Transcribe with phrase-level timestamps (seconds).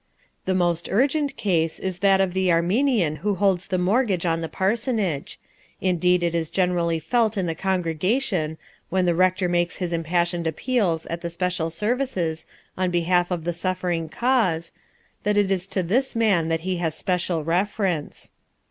[0.45, 4.49] The most urgent case is that of the Armenian who holds the mortgage on the
[4.49, 5.39] parsonage;
[5.79, 8.57] indeed it is generally felt in the congregation,
[8.89, 13.53] when the rector makes his impassioned appeals at the special services on behalf of the
[13.53, 14.71] suffering cause,
[15.21, 18.31] that it is to this man that he has special reference.